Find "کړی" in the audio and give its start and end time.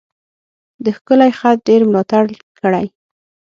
2.59-2.85